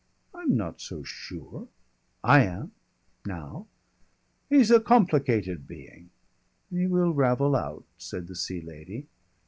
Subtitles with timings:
[0.33, 1.67] "I'm not so sure."
[2.23, 2.71] "I am
[3.23, 3.67] now."
[4.49, 6.09] "He's a complicated being."
[6.71, 9.05] "He will ravel out," said the Sea Lady.